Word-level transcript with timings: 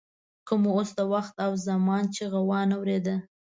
که 0.47 0.53
مو 0.61 0.69
اوس 0.77 0.89
د 0.99 1.01
وخت 1.13 1.35
او 1.45 1.51
زمان 1.67 2.03
چیغه 2.15 2.39
وانه 2.49 2.75
ورېده. 2.81 3.15